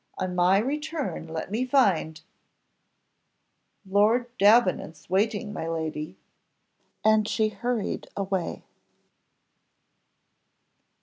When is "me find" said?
1.51-2.21